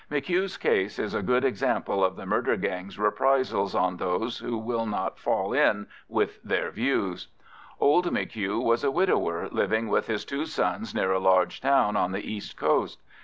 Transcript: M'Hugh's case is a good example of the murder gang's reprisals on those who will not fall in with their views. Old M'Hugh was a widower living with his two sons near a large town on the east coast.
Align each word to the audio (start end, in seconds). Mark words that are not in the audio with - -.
M'Hugh's 0.09 0.57
case 0.57 0.97
is 0.97 1.13
a 1.13 1.21
good 1.21 1.45
example 1.45 2.03
of 2.03 2.15
the 2.15 2.25
murder 2.25 2.55
gang's 2.57 2.97
reprisals 2.97 3.75
on 3.75 3.97
those 3.97 4.39
who 4.39 4.57
will 4.57 4.87
not 4.87 5.19
fall 5.19 5.53
in 5.53 5.85
with 6.09 6.41
their 6.41 6.71
views. 6.71 7.27
Old 7.79 8.11
M'Hugh 8.11 8.59
was 8.59 8.83
a 8.83 8.89
widower 8.89 9.47
living 9.51 9.89
with 9.89 10.07
his 10.07 10.25
two 10.25 10.45
sons 10.47 10.95
near 10.95 11.11
a 11.11 11.19
large 11.19 11.61
town 11.61 11.95
on 11.95 12.13
the 12.13 12.31
east 12.33 12.57
coast. 12.57 12.99